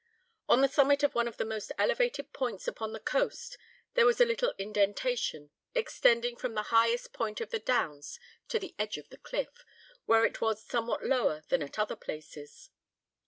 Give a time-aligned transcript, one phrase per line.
[0.49, 3.55] On the summit of one of the most elevated points upon the coast
[3.93, 8.73] there was a little indentation, extending from the highest point of the downs to the
[8.79, 9.63] edge of the cliff,
[10.07, 12.71] where it was somewhat lower than at other places.